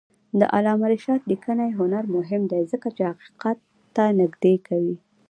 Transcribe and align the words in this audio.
د 0.39 0.41
علامه 0.55 0.87
رشاد 0.93 1.21
لیکنی 1.31 1.69
هنر 1.79 2.03
مهم 2.15 2.41
دی 2.51 2.61
ځکه 2.71 2.87
چې 2.95 3.01
حقیقت 3.11 3.57
ته 3.95 4.03
نږدې 4.19 4.55
کوي. 4.67 4.95